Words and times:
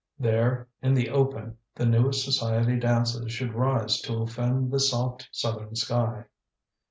There 0.17 0.67
in 0.81 0.95
the 0.95 1.09
open 1.11 1.57
the 1.75 1.85
newest 1.85 2.25
society 2.25 2.79
dances 2.79 3.31
should 3.31 3.53
rise 3.53 4.01
to 4.01 4.23
offend 4.23 4.71
the 4.71 4.79
soft 4.79 5.29
southern 5.31 5.75
sky. 5.75 6.25